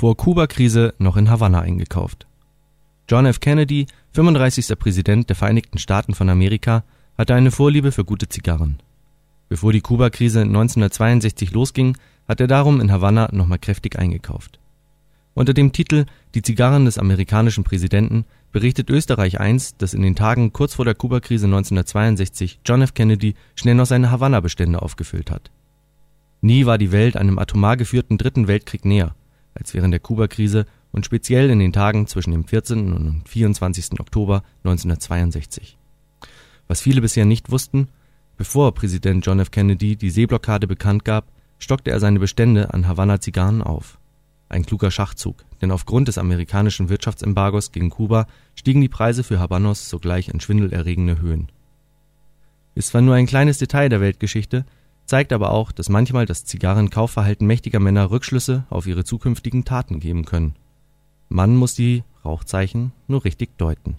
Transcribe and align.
Vor 0.00 0.16
Kuba-Krise 0.16 0.94
noch 0.96 1.18
in 1.18 1.28
Havanna 1.28 1.60
eingekauft. 1.60 2.26
John 3.06 3.26
F. 3.26 3.38
Kennedy, 3.38 3.84
35. 4.14 4.78
Präsident 4.78 5.28
der 5.28 5.36
Vereinigten 5.36 5.76
Staaten 5.76 6.14
von 6.14 6.30
Amerika, 6.30 6.84
hatte 7.18 7.34
eine 7.34 7.50
Vorliebe 7.50 7.92
für 7.92 8.06
gute 8.06 8.26
Zigarren. 8.26 8.78
Bevor 9.50 9.74
die 9.74 9.82
Kuba-Krise 9.82 10.40
1962 10.40 11.52
losging, 11.52 11.98
hat 12.26 12.40
er 12.40 12.46
darum 12.46 12.80
in 12.80 12.90
Havanna 12.90 13.28
nochmal 13.32 13.58
kräftig 13.58 13.98
eingekauft. 13.98 14.58
Unter 15.34 15.52
dem 15.52 15.72
Titel 15.72 16.06
Die 16.34 16.40
Zigarren 16.40 16.86
des 16.86 16.96
amerikanischen 16.96 17.64
Präsidenten 17.64 18.24
berichtet 18.52 18.88
Österreich 18.88 19.38
1, 19.38 19.76
dass 19.76 19.92
in 19.92 20.00
den 20.00 20.16
Tagen 20.16 20.54
kurz 20.54 20.76
vor 20.76 20.86
der 20.86 20.94
Kubakrise 20.94 21.44
1962 21.44 22.60
John 22.64 22.80
F. 22.80 22.94
Kennedy 22.94 23.34
schnell 23.54 23.74
noch 23.74 23.84
seine 23.84 24.10
Havanna-Bestände 24.10 24.80
aufgefüllt 24.80 25.30
hat. 25.30 25.50
Nie 26.40 26.64
war 26.64 26.78
die 26.78 26.90
Welt 26.90 27.18
einem 27.18 27.38
atomar 27.38 27.76
geführten 27.76 28.16
Dritten 28.16 28.48
Weltkrieg 28.48 28.86
näher 28.86 29.14
als 29.54 29.74
während 29.74 29.92
der 29.92 30.00
Kubakrise 30.00 30.66
und 30.92 31.06
speziell 31.06 31.50
in 31.50 31.58
den 31.58 31.72
Tagen 31.72 32.06
zwischen 32.06 32.32
dem 32.32 32.44
14. 32.44 32.92
und 32.92 33.28
24. 33.28 34.00
Oktober 34.00 34.42
1962. 34.64 35.78
Was 36.68 36.80
viele 36.80 37.00
bisher 37.00 37.24
nicht 37.24 37.50
wussten: 37.50 37.88
Bevor 38.36 38.74
Präsident 38.74 39.26
John 39.26 39.40
F. 39.40 39.50
Kennedy 39.50 39.96
die 39.96 40.10
Seeblockade 40.10 40.66
bekannt 40.66 41.04
gab, 41.04 41.26
stockte 41.58 41.90
er 41.90 42.00
seine 42.00 42.18
Bestände 42.18 42.72
an 42.72 42.86
Havanna-Zigarren 42.86 43.62
auf. 43.62 43.98
Ein 44.48 44.66
kluger 44.66 44.90
Schachzug, 44.90 45.44
denn 45.60 45.70
aufgrund 45.70 46.08
des 46.08 46.18
amerikanischen 46.18 46.88
Wirtschaftsembargos 46.88 47.70
gegen 47.70 47.90
Kuba 47.90 48.26
stiegen 48.56 48.80
die 48.80 48.88
Preise 48.88 49.22
für 49.22 49.38
Habanos 49.38 49.88
sogleich 49.88 50.28
in 50.28 50.40
schwindelerregende 50.40 51.20
Höhen. 51.20 51.52
Ist 52.74 52.88
zwar 52.88 53.02
nur 53.02 53.14
ein 53.14 53.26
kleines 53.26 53.58
Detail 53.58 53.88
der 53.88 54.00
Weltgeschichte, 54.00 54.64
zeigt 55.10 55.32
aber 55.32 55.50
auch, 55.50 55.72
dass 55.72 55.88
manchmal 55.88 56.24
das 56.24 56.44
Zigarrenkaufverhalten 56.44 57.44
mächtiger 57.44 57.80
Männer 57.80 58.12
Rückschlüsse 58.12 58.62
auf 58.70 58.86
ihre 58.86 59.02
zukünftigen 59.02 59.64
Taten 59.64 59.98
geben 59.98 60.24
können. 60.24 60.54
Man 61.28 61.56
muss 61.56 61.74
die 61.74 62.04
Rauchzeichen 62.24 62.92
nur 63.08 63.24
richtig 63.24 63.58
deuten 63.58 63.96